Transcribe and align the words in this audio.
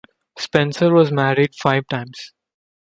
Spencer 0.39 0.91
was 0.91 1.11
married 1.11 1.53
five 1.53 1.83
times. 1.87 2.33